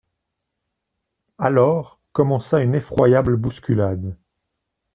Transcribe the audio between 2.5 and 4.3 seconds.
une effroyable bousculade.